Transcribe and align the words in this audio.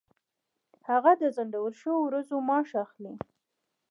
هغه 0.89 1.11
د 1.21 1.23
ځنډول 1.35 1.73
شوو 1.81 1.97
ورځو 2.07 2.35
معاش 2.47 2.69
اخلي. 2.83 3.13